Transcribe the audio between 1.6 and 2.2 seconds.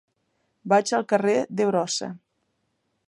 Brossa.